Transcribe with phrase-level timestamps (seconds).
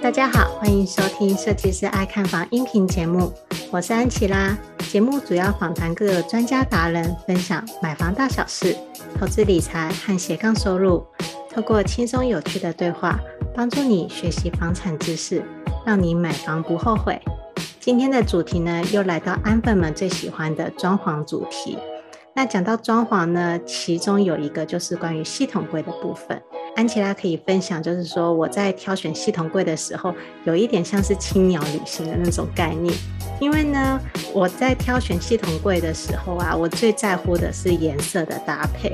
[0.00, 3.30] 大家好，欢迎收听设计师爱看房音频节目，
[3.70, 4.56] 我是安琪拉。
[4.90, 8.74] 节目主要访谈各个专家达人，分享买房大小事、
[9.20, 11.04] 投资理财和斜杠收入，
[11.52, 13.20] 透过轻松有趣的对话，
[13.54, 15.42] 帮助你学习房产知识，
[15.84, 17.20] 让你买房不后悔。
[17.80, 21.78] 今天的主题呢，又来到安粉们最喜欢的装潢主题。
[22.34, 26.40] 那讲到装潢呢，其中有一个就是关于系统柜的部分。
[26.76, 30.12] 安琪拉可以分享，就是说我在挑选系统柜的时候，
[30.44, 32.94] 有一点像是青鸟旅行的那种概念。
[33.40, 34.00] 因为呢，
[34.32, 38.92] 我在挑选系统柜的时候啊，我最在乎的是颜色的搭配。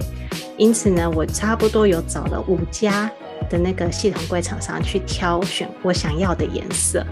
[0.58, 3.10] 因此呢，我差不多有找了五家
[3.48, 7.04] 的那个系统柜厂商去挑选我想要的颜色。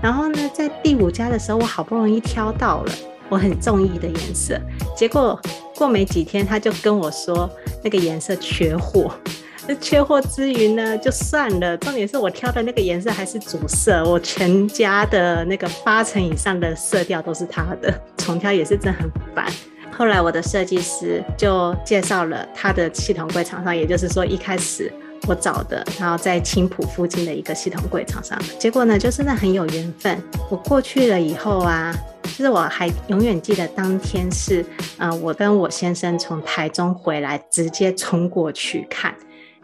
[0.00, 2.92] 然后呢，在第五家的时候，我好不容易挑到了
[3.28, 4.58] 我很中意的颜色。
[4.96, 5.40] 结果
[5.76, 7.48] 过没几天，他就跟我说
[7.82, 9.12] 那个颜色缺货。
[9.82, 11.76] 缺货之余呢，就算了。
[11.76, 19.44] 重点是我挑的那个颜色还是主色，我全家的那个八成以上的色调都是他的，重挑也是真很烦。
[19.92, 24.90] 后来我的设计师就介绍了他的系统柜厂商，也就是说一开始
[25.28, 28.38] 我找的，然后在青浦附近的一个系统柜厂商。
[28.58, 30.18] 结果呢，就真的很有缘分。
[30.50, 34.64] 我过去了以后啊，就是我还永远记得当天是，
[34.96, 39.14] 呃，我跟我先生从台中回来，直接冲过去看。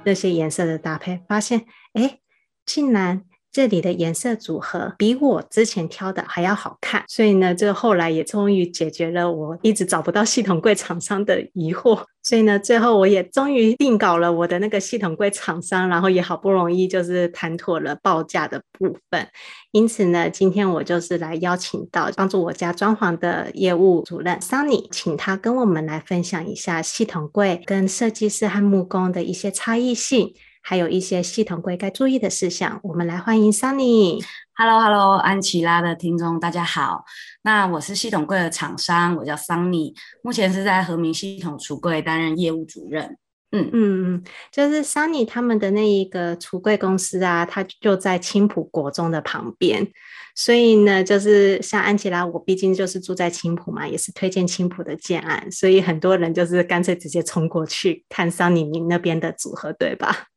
[0.05, 2.19] 那些颜色的搭配，发现哎，
[2.67, 3.23] 竟然
[3.55, 12.03] 这里的颜色组合比我之前挑的还要好看，所以呢，这后来也终于解决了我一直找不到系统柜厂商的疑惑。
[12.25, 19.29] 所以呢，最后我也终于定稿了我的那个系统柜厂商，然后也好不容易就是谈妥了报价的部分。
[19.71, 30.35] 因此呢，今天我就是来邀请到帮助我家装潢的业务主任 Sunny，请他跟我们来分享一下系统柜跟设计师和木工的一些差异性，
[30.67, 32.81] 还有一些系统柜该注意的事项。
[32.83, 34.25] 我们来欢迎 Sunny。
[34.55, 37.05] Hello，Hello，安琪拉的听众大家好。
[37.43, 43.19] 那我是系统柜的厂商，我叫 Sunny，目前是在和明系统橱柜担任业务主任。
[43.53, 49.87] 嗯嗯嗯，就是 Sunny 他们的那一个橱柜公司啊，它就在青浦国中的旁边。
[50.35, 60.29] 所以呢，就是像安琪拉，我毕竟就是住在青浦嘛，也是推荐青浦的建案，所以很多人就是干脆直接冲过去看 Sunny 你那边的组合，对吧？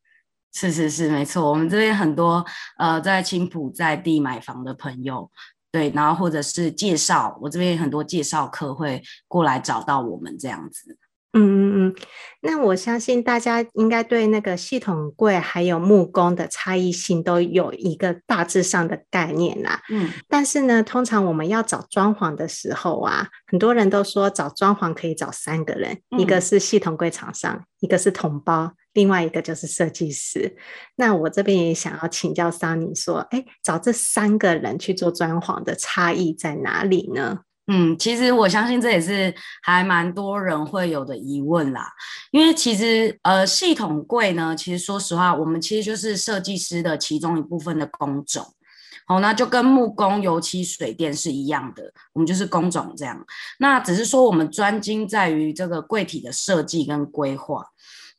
[0.58, 2.44] 是是是，没错，我们这边很多
[2.78, 5.30] 呃在青浦在地买房的朋友，
[5.70, 10.98] 对，然后或者是介绍，我这边很多介绍客会过来找到我们这样子。
[11.32, 11.94] 嗯嗯嗯，
[12.40, 19.80] 那我相信大家应该对那个系统柜还有木工的差异性都有一个大致上的概念啦。
[19.90, 28.72] 嗯，但是呢，通常我们要找装潢的时候啊，很多人都说找装潢可以找三个人，嗯、一个是系统柜厂商，一个是同包。
[28.94, 30.56] 另外一个就是设计师，
[30.96, 37.40] 那我这边也想要请教 Sunny 说，哎，找这三个人去做装潢的差异在哪里呢？
[37.70, 41.92] 嗯，其实我相信这也是还蛮多人会有的疑问啦，
[42.30, 48.42] 因为其实呃，系统柜呢，其实说实话，我们其实就是设计师的其中一部分的工种，
[49.06, 53.22] 好，那就跟木工、油漆、水电是一样的，我们就是工种这样。
[53.58, 57.66] 那只是说我们专精在于这个柜体的设计跟规划。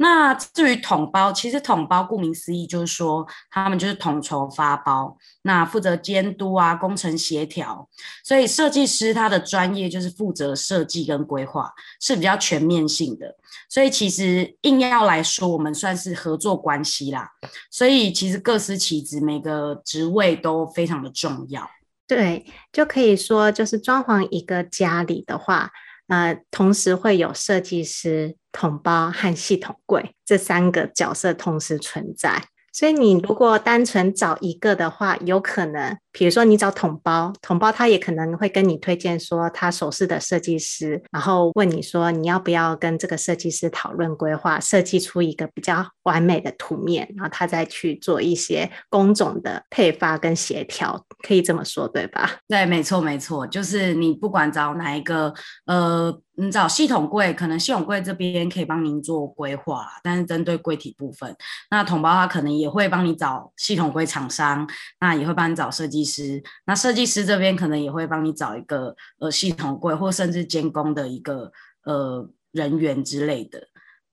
[0.02, 7.90] 那至于统包，其实统包顾名思义就是说，他们就是统筹发包，那负责监督啊，工程协调。
[8.24, 13.36] 所以设计师他的专业就是负责设计跟规划，是比较全面性的。
[13.68, 17.30] 所以其实硬要来说，我们算是合作关系啦。
[17.70, 21.70] 所以其实各司其职，每个职位都非常的重要。
[22.08, 25.70] 对，就可以说，就是装潢一个家里的话。
[26.10, 32.44] 呃，同时会有设计师、统包和系统柜这三个角色同时存在，
[32.74, 35.98] 所以你如果单纯找一个的话，有可能。
[36.12, 52.38] 比如说你找统包，统包他也可能会跟你推荐说他首饰的设计师，然后问你说你要不要跟这个设计师讨论规划，设计出一个比较完美的图面，然后他再去做一些工种的配发跟协调，可以这么说对吧？
[52.48, 55.34] 对，没错没错，就是你不管找哪一个，
[55.66, 61.36] 呃，你找系统柜，可能系统柜这边可以帮您做规划，但是针对柜体部分，
[61.70, 64.68] 那统包他可能也会帮你找系统柜厂商，
[65.00, 66.10] 那也会帮你找设计师。
[66.10, 71.52] 师，那设计师这边可能也会帮你找一个呃系统柜或甚至监工的一个
[71.86, 73.62] 呃人员之类的，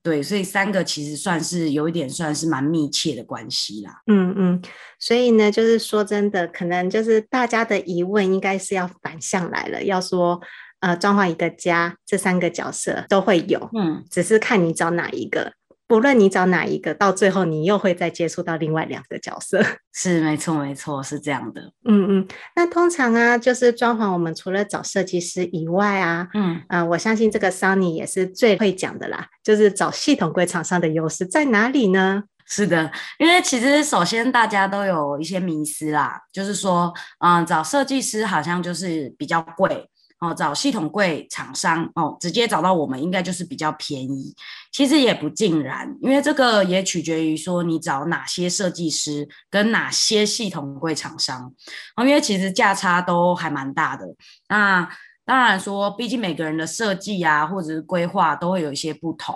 [0.03, 4.03] 对，所以三个其实算是有一点算是蛮密切的关系啦。
[4.05, 4.61] 嗯嗯，
[4.99, 10.39] 所以呢，就是说真的，可能就是大家的疑问应该是要反向来了，要说
[10.81, 15.56] 呃装潢一个家这三个角色都会有，嗯，只是看你找哪一个。
[15.87, 19.63] 不论你找哪一个，到最后你又会再接触到另外两个角色。
[19.93, 21.61] 是，没错，没错，是这样的。
[21.85, 32.23] 嗯嗯，那通常啊，就是装潢，我们除了找设计师以外啊，嗯啊、呃，我相信这个 Sunny 也是最会讲的啦，就是找系统柜厂商的优势在哪里呢？
[32.49, 39.89] 是的，因为其实首先大家都有一些迷思啦，就是说，嗯，找设计师好像就是比较贵。
[40.19, 44.33] 哦，找系统柜厂商哦，直接找到我们应该就是比较便宜。
[44.71, 51.53] 其实也不尽然，因为这个也取决于说你找哪些设计师跟哪些系统柜厂商。
[51.95, 54.07] 哦，因为其实价差都还蛮大的。
[54.49, 54.89] 那
[55.23, 59.35] 当然说，毕竟每个人的设计啊，或者是规划都会有一些不同，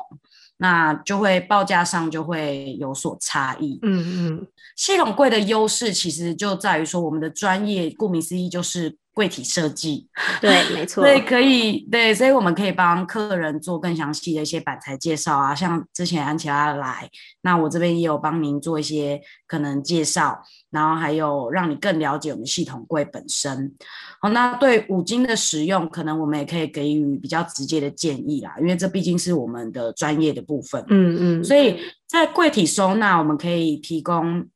[0.57, 3.77] 那就会报价上就会有所差异。
[3.83, 8.97] 嗯嗯，系统柜的优势其实就在于说我们的专业，顾名思义就是。
[9.13, 10.07] 柜体设计，
[10.39, 17.09] 对，没 错，对，可以，对，所以我们可以帮客人做更详细的一些板材介绍啊，像之前安琪拉来，
[17.41, 23.73] 那我这边也有帮您做一些可能介绍，然后还有让你更了解我们系统柜本身。
[24.21, 30.83] 好，那对五金的使用，可能我们也可以给予比较直接的建议啦，因为这毕竟是我们的专业的部分。
[30.87, 34.47] 嗯嗯，所以在柜体收纳，我们可以提供。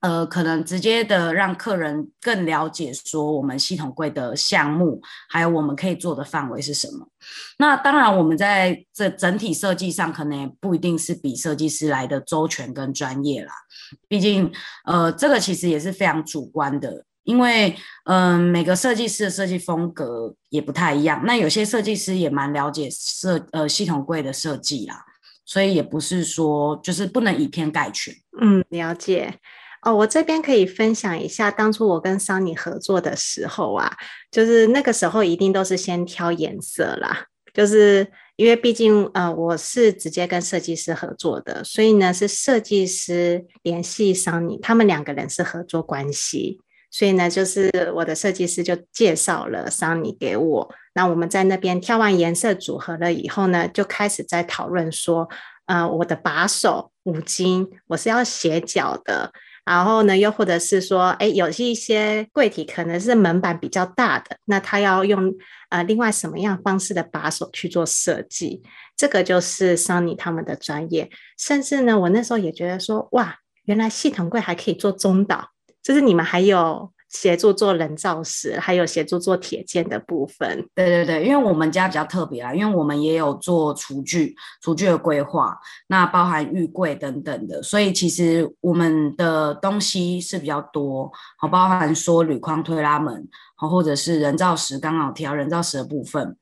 [0.00, 7.08] 呃，可能直接的让客人更了解说我们系统柜的项目，还有我们可以做的范围是什么。
[7.58, 13.52] 那当然，我们在这整体设计上，可能也不一定是比设计师来的周全跟专业啦。
[14.06, 14.52] 毕竟，
[14.84, 21.22] 呃，这个其实也是非常主观的，因为，嗯、每个设计师的设计风格也不太一样。
[21.26, 25.04] 那有些设计师也蛮了解设呃系统柜的设计啦，
[25.44, 28.14] 所以也不是说就是不能以偏概全。
[28.40, 29.34] 嗯，了解。
[29.82, 33.96] 哦，我这边可以分享一下，当初我跟 Sunny 合作的时候啊，
[34.30, 46.60] 就是那个时候一定都是先挑颜色啦，就是因为毕竟呃我是直接跟设计师合作的，所以呢是设计师联系 Sunny，他们两个人是合作关系，
[46.90, 55.28] 所以呢就是我的设计师就介绍了 Sunny 给我，那我们在那边挑完颜色组合了以后呢，就开始在讨论说，
[55.66, 59.32] 呃我的把手五金我是要斜角的。
[59.68, 65.32] 然后呢，又或者是说，哎，有一些柜体可能是门板比较大的，那他要用
[65.68, 68.62] 呃另外什么样方式的把手去做设计，
[68.96, 71.10] 这个就是 Sunny 他们的专业。
[71.36, 75.50] 甚至呢，我那时候也觉得说，哇，原来系统柜还可以做中岛，
[75.82, 76.92] 就是你们还有。
[77.08, 80.68] 协助做人造石，还有协助做铁件的部分。
[80.74, 93.26] 对对对，因为我们家比较特别啦，因为我们也有做厨具、厨具的规划，那包含浴柜等等的，所以其实我们的东西是比较多，好，包含说铝框推拉门，
[93.56, 96.36] 好，或者是人造石，刚好提到人造石的部分。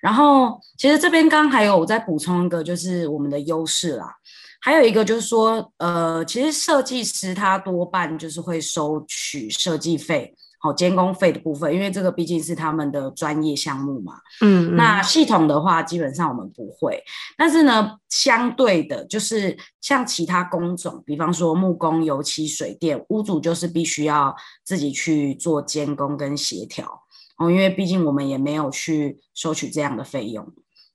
[0.00, 4.14] 然后，其实这边刚还有我再补充一个，就是我们的优势啦。
[4.60, 14.14] 还有一个就是说，呃，其实设计师他多半就是会收取设计费，好，监工费的部分，因为这个毕竟是他们的专业项目嘛。
[14.40, 17.00] 嗯，嗯，那系统的话，基本上我们不会。
[17.36, 24.34] 但是呢，相对的，就是像其他工种，比方说木工、油漆、水电，屋主就是必须要
[24.64, 27.04] 自己去做监工跟协调
[27.38, 30.52] 哦，因为毕竟我们也没有去收取这样的费用，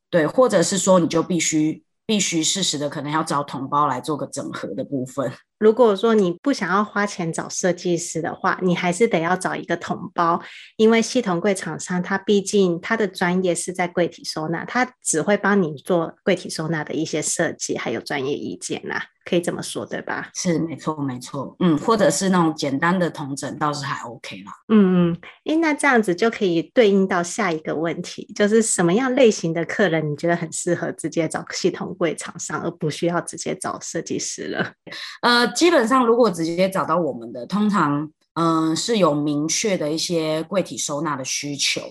[0.09, 1.82] 对，或者是说你就必须。
[2.05, 5.31] 必须适时的，可能要找同胞来做个整合的部分。
[5.59, 10.41] 如果说你不想要花钱找设计师的话，你还是得要找一个同胞，
[10.75, 20.29] 因为系统柜厂商他毕竟他的专业是在柜体收纳，他只会帮你做柜体收纳的一些设计，还有专业意见呐、可以这么说，对吧？
[20.33, 21.55] 是，没错，没错。
[21.59, 24.51] 嗯，或者是那种简单的同整，倒是还 OK 啦。
[24.69, 34.73] 嗯嗯，诶，那这样子就可以对应到下一个问题，就是什么样类型的客人你觉得很适合直接找系统柜厂商，而不需要直接找设计师了？
[35.21, 38.09] 呃，基本上如果直接找到我们的，通常。
[38.35, 41.81] 嗯，是有明确的一些柜体收纳的需求，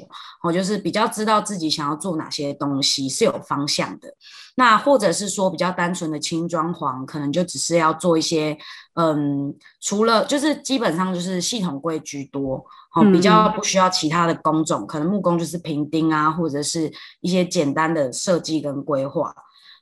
[0.43, 4.13] 哦，就是比较知道自己想要做哪些东西，是有方向的。
[4.57, 8.59] 那或者是说比较单纯的轻装潢，可能就只是要做一些，
[8.95, 12.57] 嗯，除了就是基本上就是系统柜居多，
[12.95, 19.33] 哦，比较不需要其他的工种，可能木工就是平钉啊，或者是一些简单的设计跟规划。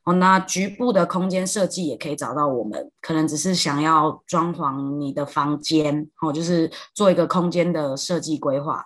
[0.04, 8.84] 哦，那局部的空间设计也可以找到我们，可能只是想要装潢你的房间，哦，就是做一个空间的设计规划。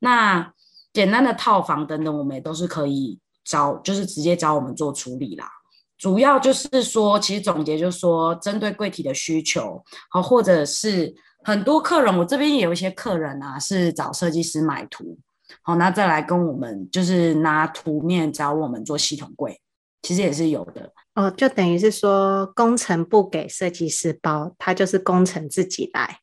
[0.00, 0.52] 那
[0.92, 5.50] 简单的套房等等，我们也都是可以找，就是直接找我们做处理啦。
[5.98, 15.18] 主要就是说，其实总结就是说，针对柜体的需求，好，或者是很多客人，我这边也有一些客人啊，是找设计师买图。
[15.62, 19.60] 好，那再来跟我们就是拿图面找我们做系统柜，
[20.04, 20.92] 其实也是有的。
[21.16, 26.18] 哦，就等于是说工程不给设计师包，他就是工程自己来。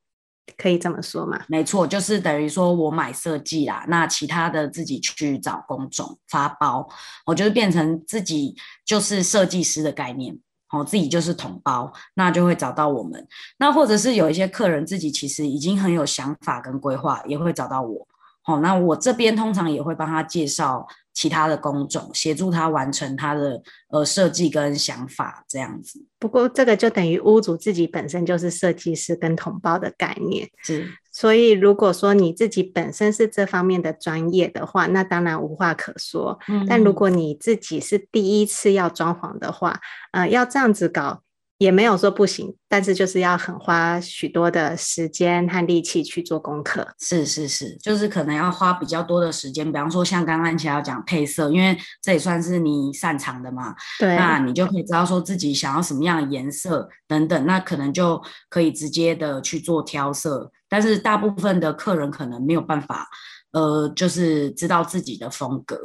[0.57, 1.41] 可以这么说吗？
[1.47, 6.87] 没错，就是等于说我买设计啦，那其他的自己去找工种发包，
[7.25, 10.37] 我就是变成自己就是设计师的概念，
[10.71, 13.25] 哦，自己就是统包，那就会找到我们。
[13.57, 18.07] 那或者是有一些客人自己其实已经很有想法跟规划，也会找到我。
[18.43, 26.05] 好，那我这边通常也会帮他介绍其他的工种，协助他完成他的呃设计跟想法这样子。
[26.17, 30.87] 不过这个就等于屋主自己本身就是设计师跟同胞的概念，是。
[31.11, 36.39] 所以如果说你自己本身是这方面的专业的话，那当然无话可说。
[36.47, 36.65] 嗯。
[36.67, 39.79] 但如果你自己是第一次要装潢的话，
[40.11, 41.23] 呃，要这样子搞。
[41.61, 46.87] 也没有说不行，但是就是要很花许多的时间和力气去做功课。
[46.97, 49.63] 是是是，就是可能要花比较多的时间。
[49.71, 53.75] 比方说，像刚刚安琪要讲配色，因为这也算是你擅长的嘛。
[53.99, 54.15] 对。
[54.15, 60.51] 那你就可以知道说自己想要什么样的颜色等等，那可能就可以直接的去做挑色。
[60.67, 63.07] 但是大部分的客人可能没有办法，
[63.51, 65.77] 呃，就是知道自己的风格，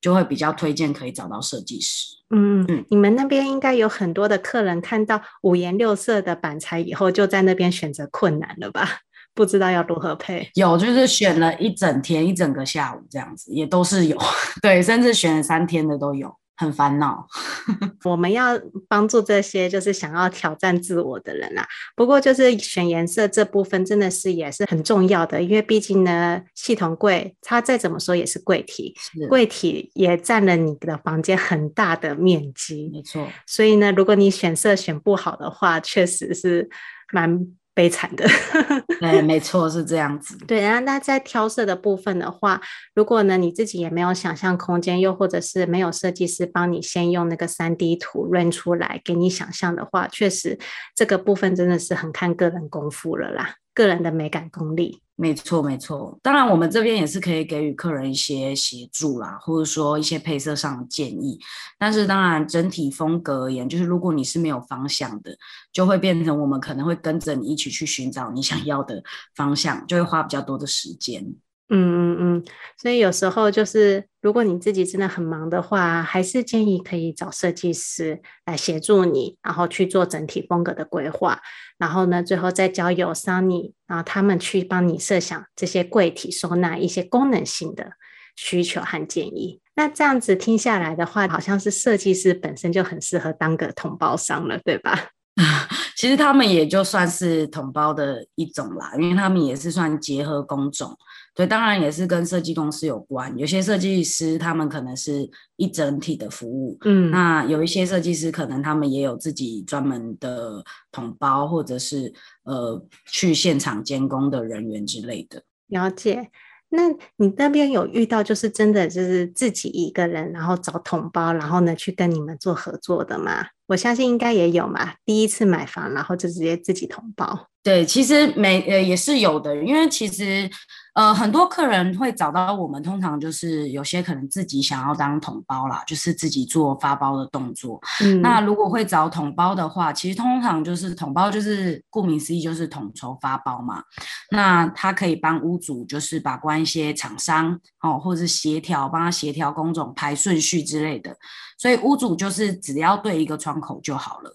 [0.00, 2.16] 就会比较推荐可以找到设计师。
[2.32, 9.00] 嗯嗯，你们那边应该有很多的客人看到五颜六色的板材以后，就在那边选择困难了吧？
[9.34, 10.50] 不知道要如何配。
[10.54, 14.16] 有，就是选了一整天、一整个下午这样子，也都是有。
[14.62, 16.32] 对，甚至选了三天的都有。
[16.60, 17.26] 很烦恼，
[18.04, 21.66] 我们要帮助这些就是想要挑战自我的人啊。
[21.96, 28.94] 不过就是选颜色这部分真的是也是很重要的，因为毕竟呢，系统柜它再怎么说也是柜体，
[29.30, 33.26] 柜体也占了你的房间很大的面积，没错。
[33.46, 36.68] 所以呢，如果你选色选不好的话，确实是
[37.10, 37.46] 蛮。
[37.72, 38.26] 悲惨的，
[39.00, 40.36] 对，没错，是这样子。
[40.46, 42.60] 对啊，那在挑色的部分的话，
[42.94, 50.58] 如果呢你自己也没有想象空间，又或者是没有设计师帮你先用那个三 D 图润出来给你想象的话，确实
[50.94, 55.00] 这个部分真的是很看个人功夫了啦，个人的美感功力。
[55.16, 56.18] 没错，没错。
[56.22, 61.38] 当然，我们这边也是可以给予客人一些协助啦，或者说一些配色上的建议。
[61.78, 65.36] 但是，当然整体风格而言，就是如果你是没有方向的，
[65.74, 69.02] 就会变成我们可能会跟着你一起去寻找你想要的
[69.34, 71.34] 方向，就会花比较多的时间。
[71.72, 72.44] 嗯嗯嗯，
[72.76, 81.40] 所以有时候就是，如果你自己真的很忙的话，还是建议可以找设计师来协助你，然后去做整体风格的规划，
[81.78, 87.92] 然后呢，最后再交由 Sunny，然后他们去帮你设想这些柜体收纳一些功能性的
[88.34, 89.60] 需求和建议。
[89.76, 94.90] 那这样子听下来的话，好像是设计师本身就很适合当个统包商了，对吧？
[95.36, 100.96] 啊 其实他们也就算是同胞的一种啦，因为他们也是算结合工种，
[101.40, 103.34] 对，当然也是跟设计公司有关。
[103.38, 115.42] 有些设计师他们可能是一整体的服务，嗯，那有一些设计师可能他们也有自己专门的统包，或者是呃去现场监工的人员之类的。
[115.68, 116.30] 了解。
[116.68, 123.46] 那你那边有遇到就是真的就是自己一个人，然后找统包，然后呢去跟你们做合作的吗？
[123.70, 124.94] 我相信应该也有嘛。
[125.04, 127.46] 第一次买房，然后就直接自己统包。
[127.62, 130.50] 对，其实没呃也是有的，因为其实。
[130.92, 137.80] 呃，很多客人会找到我们，通常就是有些可能自己想要当统包啦，就是自己做发包的动作。
[138.02, 143.84] 嗯，那如果会找统包的话，其实通常就是统包就是顾名思义就是统筹发包嘛。
[144.32, 151.16] 那他可以帮屋主就是把关一些厂商哦，或者是协调帮他协调工种排顺序之类的。
[151.60, 154.34] 所以屋主就是只要对一个窗口就好了。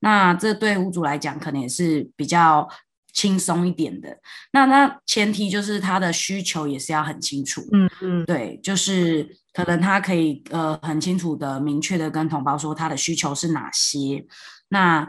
[0.00, 2.68] 那这对屋主来讲，可能也是比较。
[3.10, 4.16] 轻松一点的，
[4.52, 14.24] 那那前提就是他的需求也是要很清楚，嗯嗯，对，就是可能他可以呃很清楚的、明确的跟同胞说他的需求是哪些。
[14.68, 15.08] 那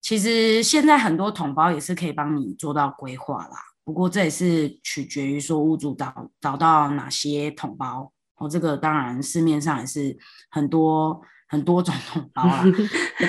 [0.00, 10.16] 其实现在很多同胞也是可以帮你做到规划啦，不过这也是取决于说屋主找找到哪些统包哦，这个当然市面上也是
[10.50, 11.20] 很多。
[11.48, 12.64] 很多种统 包啦，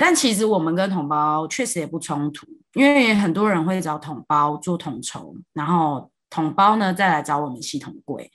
[0.02, 8.32] 但其实我们跟统包确实也不冲突，因为很多人会找统包做统筹，然后统包呢再来找我们系统柜，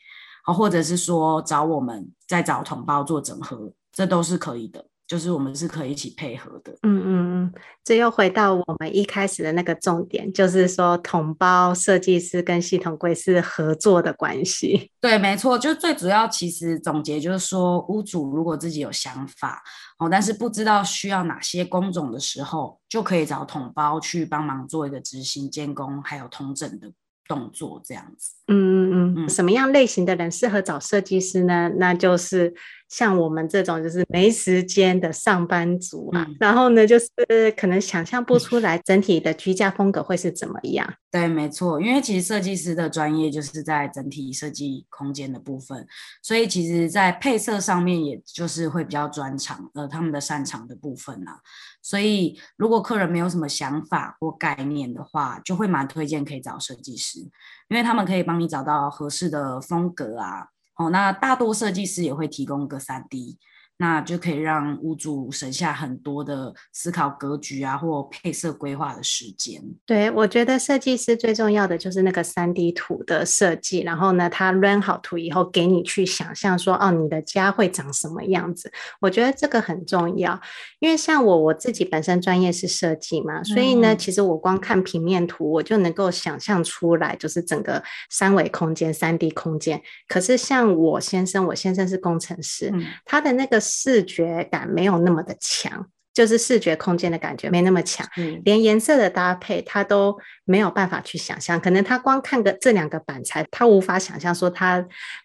[0.55, 4.87] 或者是说找我们再找统包做整合，这都是可以的。
[5.13, 7.53] 就是我们是可以一起配合的，嗯嗯嗯，
[7.85, 14.91] 这又回到我们一开始的那个重点，就是说统包设计师跟系统柜是合作的关系。
[15.03, 19.63] 对，没错，就最主要其实总结就是说，屋主如果自己有想法
[19.99, 26.91] 哦，但是不知道需要哪些工种的时候，就可以找统包去帮忙做一个执行监工，还有通整的
[27.29, 28.33] 动作这样子。
[28.47, 31.71] 嗯嗯嗯，嗯，什么样类型的人适合找设计师呢？
[31.77, 32.55] 那就是。
[32.93, 40.93] 像我们这种就是没时间的上班族啊，嗯、然后呢，就是可能想象不出来整体的居家风格会是怎么样。
[41.11, 45.87] 对，没错，因为其实设计师的专业就是在整体设计空间的部分，
[46.23, 51.41] 所以其实在配色上面，也就是会比较专长，呃，他们的擅长的部分啊。
[51.81, 57.21] 所以如果客人没有什么想法或概念的话，就会蛮推荐可以找设计师，
[57.69, 60.49] 因为他们可以帮你找到合适的风格啊。
[60.77, 63.39] 哦，那大多设计师也会提供个三 D。
[63.79, 69.61] 那就可以让屋主省下很多的思考格局啊，或配色规划的时间。
[69.85, 78.71] 对，我觉得设计师最重要的就是那个三 D 图的设计，然后呢，他 run 好图以后，给你去想象说，哦，你的家会长什么样子。
[79.01, 80.41] 我觉得这个很重要，
[80.79, 89.83] 因为像我我自己本身专业是设计嘛，所以呢，其实我光看平面图，我就能够想象出来，就是整个三维空间、三 D 空间。
[90.07, 93.61] 可是像我先生，我先生是工程师，嗯、他的那个。
[93.63, 101.59] 视觉感没有那么的强，就是视觉空间的感觉没那么强，嗯、连颜色的搭配他都没有办法去想象。
[101.59, 104.85] 可能他光看个这两个板材，他无法想象说他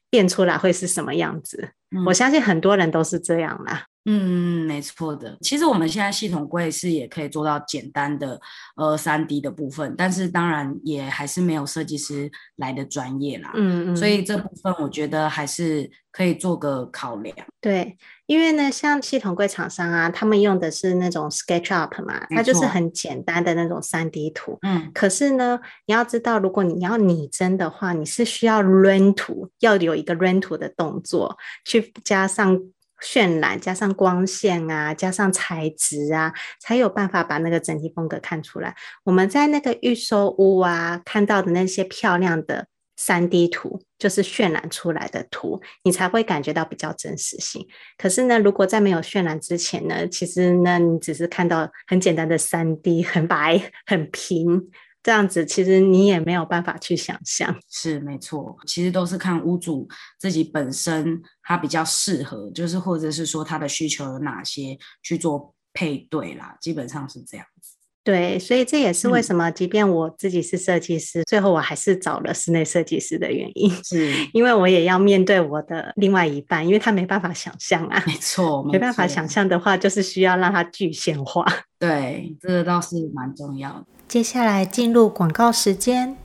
[0.10, 1.72] 变出来会是什么样子。
[1.92, 3.86] 嗯、我相信很多人都是这样啦。
[4.10, 5.38] 嗯，没错的。
[5.42, 8.40] 其实我们现在系统柜是也可以做到简单的
[8.78, 13.52] 呃三 D 的部分，但是当然也还是没有设计师来的专业啦。
[13.56, 13.96] 嗯嗯。
[13.98, 17.36] 所以这部分我觉得还是可以做个考量。
[17.60, 17.98] 对，
[18.28, 24.58] 因为呢，像系统柜厂商啊，他们用的是那种 SketchUp 嘛，它就是很简单的那种三 D 图。
[24.62, 24.90] 嗯。
[24.94, 32.58] 可是呢，你要知道，如果你要拟真的话，你是需要 run 图，要有一个 run 图的动作，去加上。
[33.04, 38.76] 渲染加上光线啊，加上材质啊，才有办法把那个整体风格看出来。
[39.04, 47.68] 我们在那个预售屋啊看到的那些漂亮的三 D 图，就是渲染出来的图，你才会感觉到比较真实性。
[47.98, 54.72] 可是呢，如果在没有渲染之前呢，其实呢，你只是看到很简单的三 D，很白很平。
[55.08, 58.58] 这样子其实你也没有办法去想象，是没错。
[58.66, 59.88] 其实都是看屋主
[60.20, 67.72] 自己本身他比较适合，就是或者是说他的需求有哪些去做配对啦，基本上是这样子。
[68.04, 81.46] 对，所以这也是为什么，即便我自己是设计师，嗯、最后我还是找了室内设计师的原因，是 因为我也要面对我的另外一半，因为他没办法想象啊，没错，没办法想象的话，就是需要让他具现化。
[81.80, 83.86] 对，这个倒是蛮重要的。
[84.08, 86.16] 接下来进入广告时间。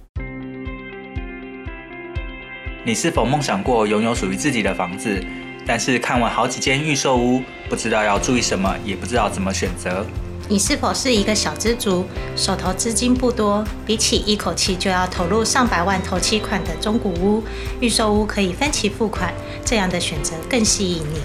[2.85, 5.21] 你是否梦想过拥有属于自己的房子？
[5.67, 10.07] 但是看完好几间预售屋，不知道要注意什么，也不知道怎么选择？
[10.49, 13.65] 你是否是一个小资族，手头资金不多？
[13.85, 17.43] 比起一口气就要投入上百万头期款的中古屋，
[17.81, 21.21] 预售屋可以分期付款，这样的选择更吸引你。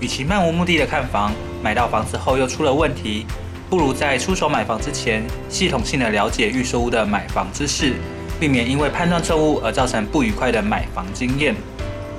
[0.00, 3.26] 与其漫无目的的看房，买到房子后又出了问题。
[3.74, 7.94] 不如在出手买房之前，系统性的了解预售屋的买房知识，
[8.38, 11.56] 避免因为判断错误而造成不愉快的买房经验。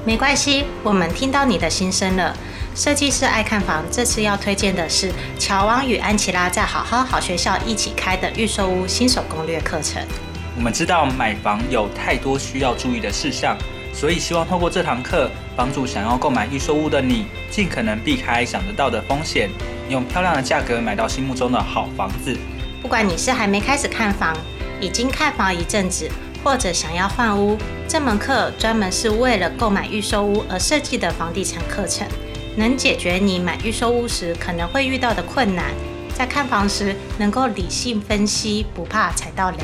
[0.03, 2.35] 没关系，我们听到你的心声了。
[2.75, 10.05] 设计师爱看房，这次要推荐的是乔王与安琪拉在好好好学校一起开的预售屋新手攻略课程。
[10.57, 13.57] 我们知道买房有太多需要注意的事项，
[13.93, 19.49] 所以希望透过这堂课，帮助想要购买预售屋的你，尽可能避开想得到的风险。
[19.89, 22.35] 用漂亮的价格买到心目中的好房子。
[22.81, 24.35] 不管你是还没开始看房，
[24.79, 26.09] 已经看房一阵子，
[26.43, 32.07] 或者想要换屋，这门课专门是为了购买预售屋而设计的房地产课程，
[32.55, 35.73] 能解决你买预售屋时可能会遇到的困难，
[36.13, 39.57] 在看房时能够理性分析，不怕踩到雷。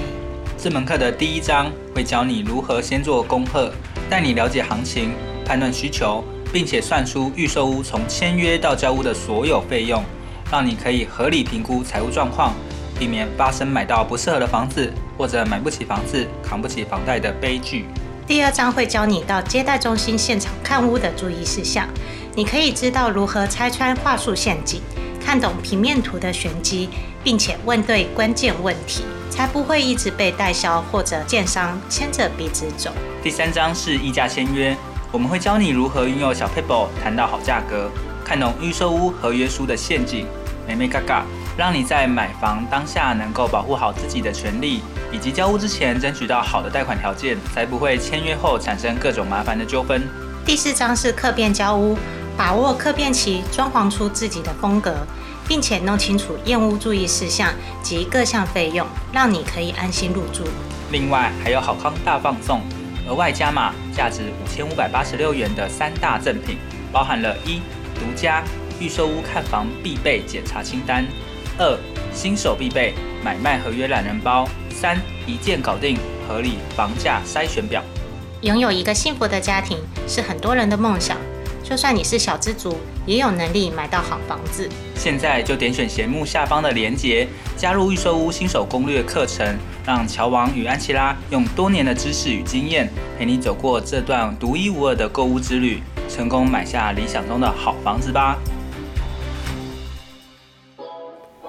[0.57, 3.73] 这门课的第一章会教你如何先做功课，
[4.10, 5.13] 带你了解行情，
[5.45, 6.23] 判断需求。
[6.52, 10.04] 并且算出预售屋从签约到交屋的所有费用，
[10.52, 12.54] 让你可以合理评估财务状况，
[13.00, 17.86] 避免发生买到不适合的房子或者买不起房子、扛不起房贷的悲剧。
[18.28, 21.88] 第二章会教你到接待中心现场看屋的注意事项，
[22.36, 24.82] 你可以知道如何拆穿话术陷阱，
[25.24, 26.90] 看懂平面图的玄机，
[27.24, 32.92] 并且问对关键问题，才不会一直被代销或者建商牵着鼻子走。
[33.24, 34.76] 第三章是议价签约。
[35.12, 37.91] 我们会教你如何运用小 paper 谈到好价格，
[38.24, 40.26] 看懂预售屋合约书的陷阱，
[40.65, 41.26] 眉眉嘎嘎，
[41.58, 50.02] 让你在买房当下能够保护好自己的权利，以及交屋之前争取到好的贷款条件，才不会签约后产生各种麻烦的纠纷。
[50.45, 51.97] 第四章是客变交屋，
[52.38, 54.95] 把握客变期，装潢出自己的风格，
[55.45, 57.50] 并且弄清楚验屋注意事项
[57.84, 60.45] 及各项费用，让你可以安心入住。
[60.89, 62.62] 另外还有好康大放送。
[63.12, 66.58] 额外加码价值五千五百八十六元的三大赠品，
[66.93, 67.60] 包含了一
[68.00, 68.41] 独家
[68.80, 71.06] 预售屋看房必备检查清单，
[71.58, 71.78] 二
[72.13, 74.97] 新手必备买卖合约懒人包，三
[75.28, 77.84] 一键搞定合理房价筛选表。
[78.43, 81.17] 拥有一个幸福的家庭是很多人的梦想，
[81.63, 84.69] 就算你是小资族，也有能力买到好房子。
[84.95, 98.38] 现在就点选节目下方的链接，加入预售屋新手攻略课程，让乔王与安琪拉用多年的知识与经验，陪你走过这段独一无二的购物之旅，成功买下理想中的好房子吧。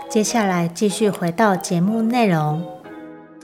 [0.08, 2.71] 接下来继续回到节目内容。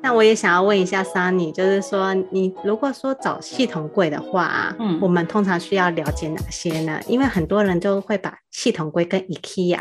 [0.01, 7.01] 那我也想要问一下 Sunny，就是说，你如果说找系统柜的话啊，嗯，我们通常需要了解哪些呢？
[7.09, 9.81] 因为很多人都会把系统柜跟 IKEA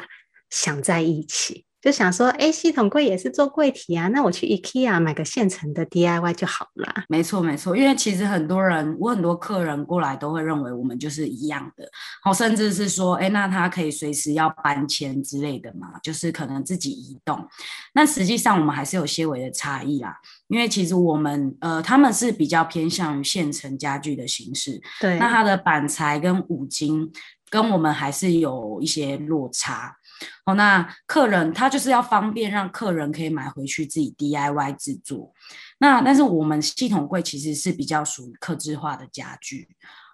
[0.49, 1.66] 想在一起。
[1.87, 6.93] 就想说，哎，系统柜也是做柜体啊，那我去 IKEA 买个现成的 DIY 就好了。
[7.07, 11.89] 没错，没错，因为其实很多人，我很多客人过来都会认为我们就是一样的，
[12.21, 17.47] 好，甚至是说，哎，那他可以随时要搬迁之类的嘛，就是可能自己移动。
[17.93, 20.13] 那实际上我们还是有些微的差异啦，
[20.49, 27.09] 因为其实我们呃，他们是比较偏向于现成家具的形式，对，那它的板材跟五金
[27.49, 29.95] 跟我们还是有一些落差。
[30.45, 35.33] 哦，那客人他就是要方便，让客人可以买回去自己 DIY 制作。
[35.79, 39.67] 那但是我们系统柜其实是比较属于客制化的家具，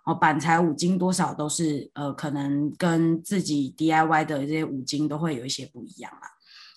[0.05, 6.29] 哦，板材五金多少都是呃，可能跟自己 DIY 的这些五金都会有一些不一样啦。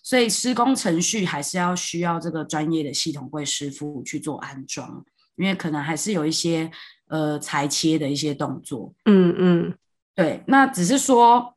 [0.03, 5.05] 所以施工程序还是要需要这个专业的系统柜师傅去做安装，
[5.37, 6.71] 因为可能还是有一些
[7.09, 8.95] 呃裁切的一些动作。
[9.07, 9.75] 嗯嗯，
[10.15, 11.56] 对，那只是说。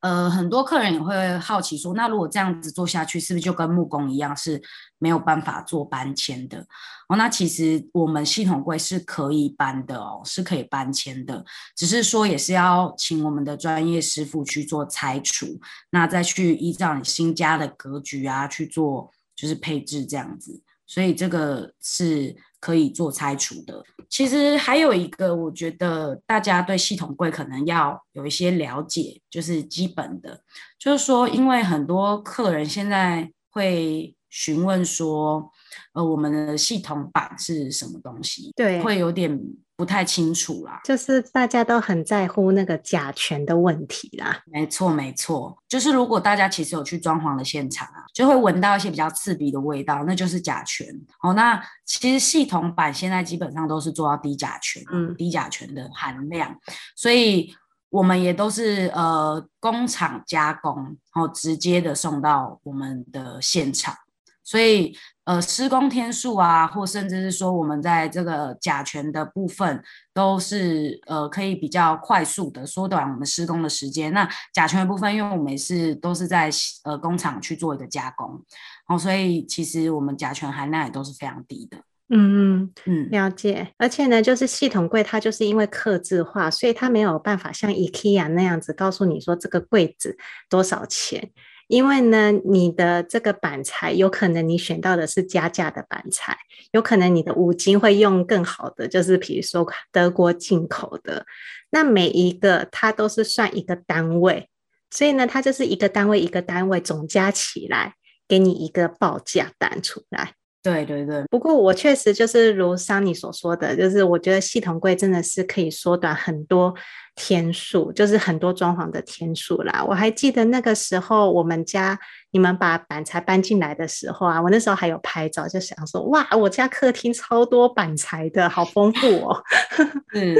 [0.00, 4.62] 呃，很多客人也会好奇说，那如果这样子做下去，是不是就跟木工一样是
[4.98, 6.64] 没有办法做搬迁的？
[7.08, 15.58] 哦，那其实我们系统柜是可以搬的哦，是可以搬迁的，只是说也是要请我们的专业师傅去做拆除，
[15.90, 22.36] 那再去依照你新家的格局啊去做，就是配置这样子，所以这个是。
[22.60, 23.84] 可以做拆除的。
[24.08, 30.40] 其实还有一个，我觉得大家对系统柜可能要有一些了解，就是基本的，
[30.78, 35.50] 就是说，因为很多客人现在会询问说，
[35.92, 38.52] 呃，我们的系统板是什么东西？
[38.56, 39.38] 对，会有点。
[39.78, 44.42] 不太清楚啦，就是大家都很在乎那个甲醛的问题啦。
[44.46, 50.84] 没错，没错，就是如果大家其实有去装潢的现场啊，就会闻到一些比较刺鼻的味道，那就是甲醛。
[51.22, 56.58] 哦，那其实系统板现在基本上都是做到低甲醛，嗯，低甲醛的含量，
[56.96, 57.54] 所以
[57.88, 63.94] 我们也都是呃工厂加工，然后直接的送到我们的现场，
[64.42, 64.98] 所以。
[65.28, 69.82] 呃，施工天数啊，或甚至是说我们在这个甲醛的部分，
[70.14, 74.10] 都是呃可以比较快速的缩短我们施工的时间。
[74.14, 76.48] 那甲醛的部分，因为我们是都是在
[76.84, 78.42] 呃工厂去做一个加工，
[78.88, 81.76] 哦，所以其实我们甲醛含量也都是非常低的。
[82.08, 83.74] 嗯嗯嗯，了解。
[83.76, 90.16] 而且呢，就是系统柜它就是因为刻字化，所以它没有办法像 IKEA 那样子告诉你说这个柜子
[90.48, 91.30] 多少钱。
[91.68, 96.36] 因为呢，你的这个板材有可能你选到的是加价的板材，
[96.72, 101.24] 有可能你的五金会用更好的，就是比如说德国进口的，
[101.70, 104.48] 那每一个它都是算一个单位，
[104.90, 107.94] 所以呢，它就是一个单位一个单位总加起来，
[108.26, 110.32] 给你一个报价单出来。
[110.68, 116.74] 对对对，不过我确实就是如 Sunny 所说的，就是我觉得系统柜真的是可以缩短很多
[117.16, 119.82] 天数，就是很多装潢的天数啦。
[119.88, 121.98] 我还记得那个时候我们家
[122.32, 129.42] 你们把板材搬进来的时候啊，我那时候还有拍照，就想说哇，我家客厅超多板材的，好丰富哦。
[130.14, 130.36] 嗯，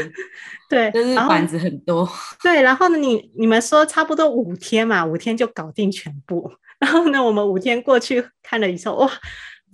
[0.68, 2.06] 对，就是板子很多。
[2.42, 6.50] 对，然后呢，你你们说差不多五天嘛，五天就搞定全部。
[6.80, 9.10] 然后呢，我们五天过去看了以后，哇。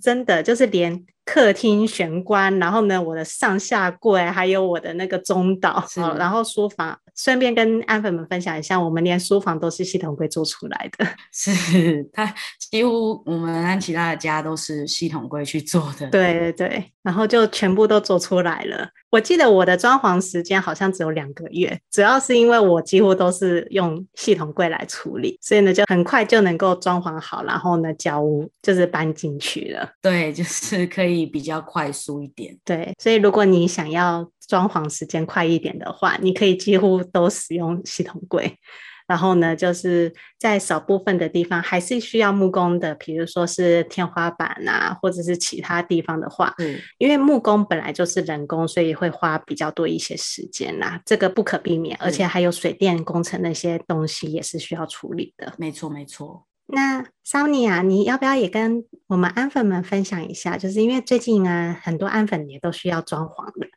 [0.05, 5.83] 真的就是连客厅玄关，然后呢，我的上下柜，还有我的那个中岛，
[6.19, 11.07] 然后书房，顺便跟安粉们分享一下，我们连书房都是系统柜做出来的。
[11.31, 12.33] 是，它
[12.69, 16.09] 几乎我们安琪拉的家都是系统柜去做的。
[16.09, 18.89] 对对对，然后就全部都做出来了。
[19.09, 29.89] 我记得我的装潢时间好像只有两个月，主要是因为我几乎都是用系统柜来处理，所以呢就很快就能够装潢好，然后呢交屋就是搬进去了。
[30.01, 32.57] 对，就是可以比较快速一点。
[32.65, 38.57] 对，所以如果你想要装潢时间快一点的话，你可以几乎都使用系统柜。
[39.07, 55.53] 然后呢，就是在少部分的地方还是需要木工的，比如说是天花板啊，或者是其他地方的话，嗯，因为木工本来就是人工，所以会花比较多一些时间啦，这个不可避免，而且还有水电工程那些东西也是需要处理的。
[55.59, 56.47] 没错，没错。
[56.65, 60.57] 那 Sunny 啊，你要不要也跟我们安粉们分享一下？
[60.57, 63.67] 就是因为最近啊，很多安粉也都需要装潢的，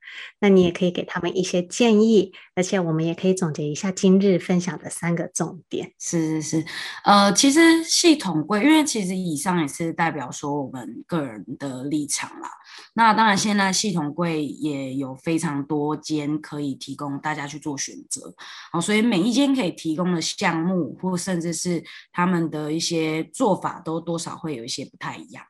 [0.41, 5.93] 那你也可以给他们一些建议，而且我们也可以总结一下今日分享的三个重点。
[5.99, 6.67] 是是是，
[7.05, 12.51] 呃，其实系统柜，因为其实以上也是代表说我们个人的立场啦。
[12.93, 18.35] 那当然，现在系统柜也有非常多间可以提供大家去做选择，
[18.71, 21.83] 好，所以每一间可以提供的项目，或甚至是
[22.13, 25.45] 他们的一些做法，都多少会有一些不太一样。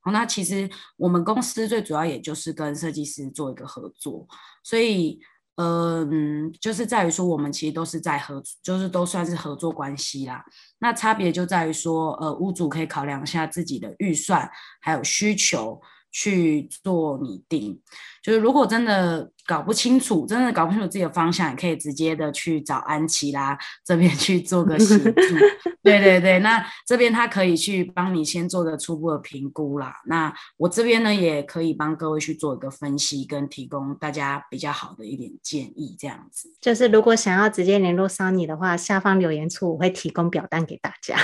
[0.00, 4.26] 好，那其实我们公司最主要也就是跟设计师做一个合作，
[4.64, 5.20] 所以，
[5.54, 10.44] 嗯，就是在于说，我们其实都是在合，就是都算是合作关系啦。
[10.80, 15.80] 那差别就在于说，呃，屋主可以考量一下自己的预算还有需求。
[16.10, 17.78] 去做拟定，
[18.22, 25.12] 就是如果真的搞不清楚，真的搞不清楚自己的方向，也可以直接的去找安琪拉这边去做个协助。
[25.82, 29.94] 对对对，那这边他可以去帮你先做个初步的评估啦。
[30.06, 36.52] 那我这边呢，也可以帮各位去做一个分析，跟提供大家比较好的一点建议，这样子。
[36.60, 41.16] 就是如果想要直接联络 Sunny 的话，下方留言处我会提供表单给大家。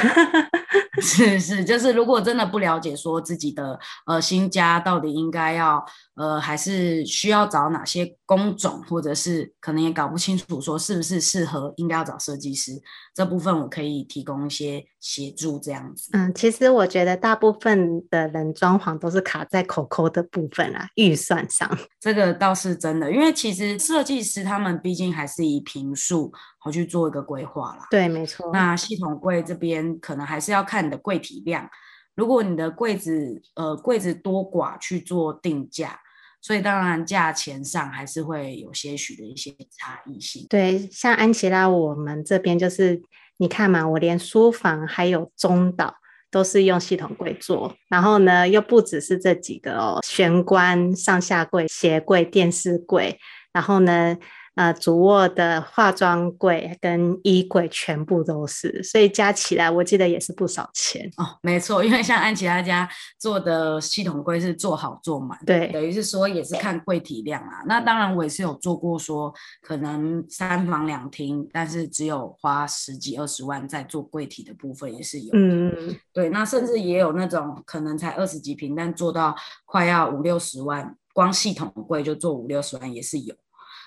[1.05, 12.73] 是是，就是如果真的不了解说自己的呃新家到底应该要呃还是需要找哪些工种，或者是可能也搞不清楚说是不是适合应该要找设计师，
[13.15, 16.11] 这部分我可以提供一些协助这样子。
[16.13, 21.71] 嗯，其实我觉得大部分的人装潢都是卡在口口的部分啦，预算上。
[22.01, 26.33] 这个倒是真的，因为其实设计师他们毕竟还是以平数。
[26.59, 27.87] 好去做一个规划啦。
[27.91, 28.49] 对，没错。
[28.51, 31.69] 那系统柜这边可能还是要看你的柜体量，
[32.15, 36.01] 如果你的柜子呃柜子多寡去做定价，
[36.45, 40.47] 所以当然价钱上还是会有些许的一些差异性。
[40.51, 43.01] 对，像安琪拉我们这边就是
[43.39, 45.95] 你看嘛，我连书房还有中岛
[46.31, 53.19] 都是用系统柜做，然后呢又不只是这几个哦，玄关、上下柜、鞋柜、电视柜，
[53.55, 54.19] 然后呢。
[54.55, 61.37] 呃，主卧的化妆柜跟衣柜全部都是，所以加起来我记得也是不少钱哦。
[61.43, 62.89] 没错，因为像安琪拉家
[63.19, 67.63] 做的系统柜是做好做满，对，等于是说也是看柜体量啊。
[67.67, 75.31] 那当然我也是有做过说，可能三房两厅，但是只有花十几二十万在做柜体的部分也是有。
[75.35, 83.35] 嗯，对，那甚至也有那种可能才二十几平，但做到快要五六十万，光系统柜就做五六十万也是有。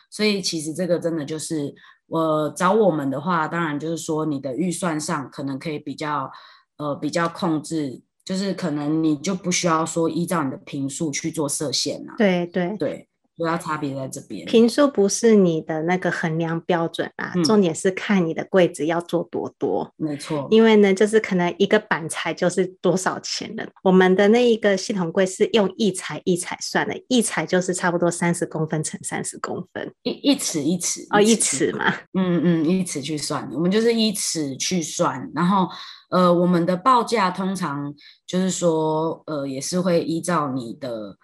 [0.09, 1.73] 所以其实这个真的就是，
[2.07, 6.31] 我、呃、找我们的话，当然就是说你的预算上可能可以比较，
[6.77, 12.15] 呃，比较控制，就是可能你就不需要说依照你的频数去做设限了、啊。
[12.17, 13.09] 对对对。
[13.37, 19.93] 主要差别在这边，平数不是你的那个衡量标准啊，嗯、重点是看你的柜子要做多多。
[19.95, 23.69] 没错，因为呢，就是可能一个板材就是多少钱的。
[23.83, 35.69] 我们的那一个系统柜是用一材一材算的，一材就是差不多三十公分乘三十公分，一一尺一尺哦，一尺嘛，嗯嗯，一尺去算，我们就是一尺去算，然后
[36.09, 37.93] 呃，我们的报价通常
[38.25, 41.15] 就是说呃，也是会依照你的。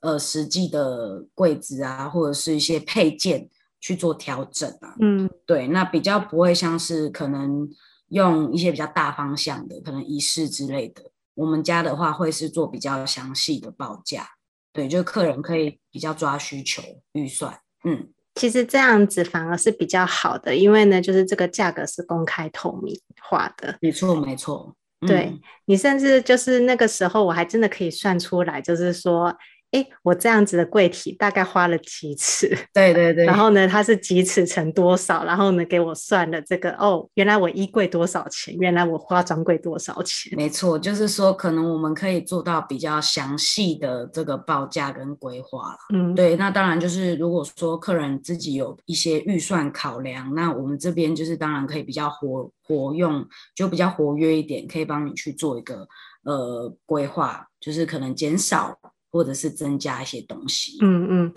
[0.00, 3.48] 呃，实际的柜子啊，或者是一些配件
[3.80, 7.68] 去做调整啊，嗯，对，那比较不会像是可能
[8.08, 11.02] 用一些比较大方向的，可能仪式之类的。
[11.34, 14.26] 我们家的话会是做比较详细的报价，
[14.72, 16.82] 对，就客人可以比较抓需求
[17.12, 24.74] 预算，嗯，其实这样子反而是比较好的，因为呢，就是这个价格是公开透明化的，没错，没错，
[25.06, 29.36] 对、嗯、你甚至就是那个时候我还真的可以算出来，就是说。
[29.72, 32.48] 哎，我这样子的柜体大概花了几尺？
[32.74, 33.24] 对对对。
[33.24, 35.24] 然后呢，它是几尺乘多少？
[35.24, 38.52] 然后呢，给我算了这个哦，原来我衣柜多少钱？
[38.58, 40.36] 原来我化妆柜多少钱？
[40.36, 45.78] 没错，就是说可能我们可以做到比较详细的这个报价跟规划了。
[45.94, 46.34] 嗯，对。
[46.34, 55.86] 那当然就是如果说客人自己有一些预算考量，那我们这边就是当然可以比较活活用，就比较活跃一点，可以帮你去做一个
[56.24, 58.76] 呃规划，就是可能减少。
[59.10, 61.34] 或者是增加一些东西，嗯嗯，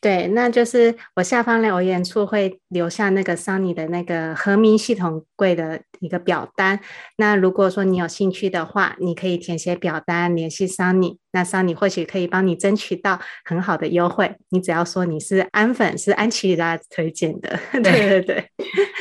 [0.00, 6.80] 对，那就是我下方留言处会留下那个 Sunny 的那个和明系统柜的一个表单。
[7.16, 11.18] 那如果说你有兴趣的话，你可以填写表单联系 Sunny。
[11.34, 14.34] 那桑尼或许可以帮你争取到很好的优惠。
[14.50, 18.50] 你只要说你是安粉，是安琪拉推荐的， 对对对，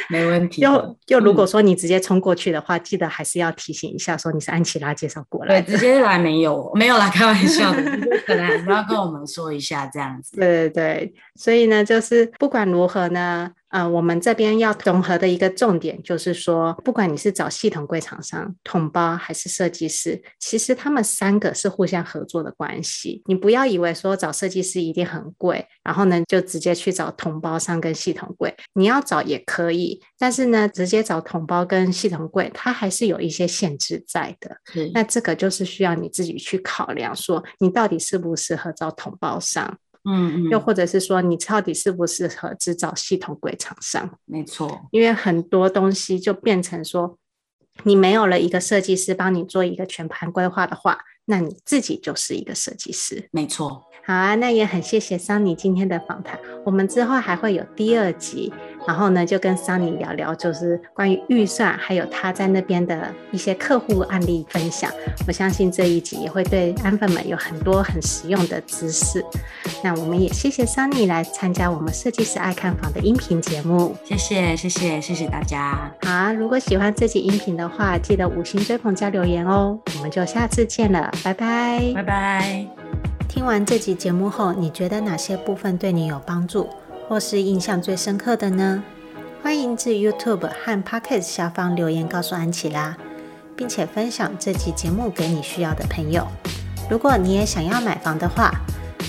[0.10, 0.62] 没问题。
[0.62, 7.82] 又又如果说你直接冲过去的话，嗯、记得还是要提醒一下，说你是安琪拉介绍过来对，直接来没有没有啦， 开玩笑的，
[8.26, 10.36] 可能还是要跟我们说一下这样子。
[10.36, 13.52] 对对对，所以呢，就是不管如何呢。
[13.74, 23.24] 呃，我们这边要综合的一个重点就是说，不管你是找系统柜厂商、统包还是设计师，其实他们三个是互相合作的关系。
[23.26, 28.56] 你不要以为说找设计师一定很贵，然后呢就直接去找统包商跟系统柜。
[28.74, 34.56] 你要找也可以，但是呢，直接找统包跟系统柜，它还是有一些限制在的。
[34.94, 39.80] 那这个就是需要你自己去考量，说你到底适不适合找统包商。
[40.06, 44.18] 嗯，嗯，又或者是说，你到底适不适合只找系统柜厂商？
[44.26, 47.18] 没错，因为很多东西就变成说，
[47.84, 53.30] 你没有了一个设计师帮你做一个全盘规划的话，那你自己就是一个设计师。
[53.32, 58.52] 没错，好啊，那也很谢谢桑尼今天的访谈，我们之后还会有第二集。
[58.86, 64.92] 然后呢，就跟桑尼聊聊，就是关于预算，还有他在那边的一些客户案例分享。
[65.26, 69.24] 我相信这一集也会对安粉们有很多很实用的知识。
[69.82, 73.96] 那我们也谢谢桑尼来参加我们设计师爱看房的音频节目。
[74.04, 75.90] 谢谢，谢谢，谢谢大家。
[76.02, 79.80] 好啊，如果喜欢这集音频的话，记得五星追捧加留言哦。
[79.96, 82.83] 我们就下次见了，拜拜，拜拜。
[83.34, 86.70] 听完这集节目后，你觉得哪些部分对你有帮助？
[87.10, 88.84] 或是印象最深刻的呢？
[89.42, 92.96] 欢迎至 YouTube 和 Podcast 下方留言告诉安琪拉，
[93.56, 96.28] 并且分享这集节目给你需要的朋友。
[96.88, 98.52] 如果你也想要买房的话，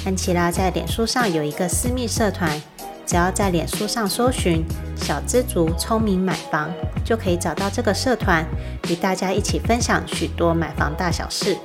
[0.06, 2.58] 安琪拉在脸书上有一个私密社团，
[3.04, 4.64] 只要在脸书上搜寻
[4.96, 6.72] “小资族聪明买房”，
[7.04, 8.42] 就可以找到这个社团，
[8.88, 11.58] 与大家一起分享许多买房大小事。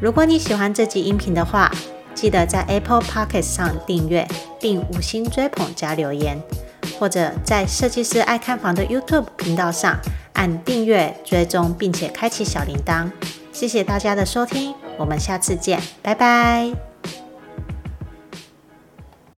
[0.00, 1.70] 如果你喜欢这集音频的话，
[2.14, 4.26] 记得在 Apple p o c k e t 上订阅，
[4.60, 6.40] 并五星追捧加留言，
[6.98, 9.98] 或者在设计师爱看房的 YouTube 频道上
[10.34, 13.10] 按订阅追踪，并且开启小铃铛。
[13.52, 16.91] 谢谢大家的收听，我们下次见，拜拜。